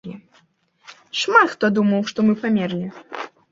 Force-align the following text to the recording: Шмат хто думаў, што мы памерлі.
Шмат 1.19 1.53
хто 1.53 1.65
думаў, 1.77 2.01
што 2.15 2.19
мы 2.31 2.39
памерлі. 2.43 2.87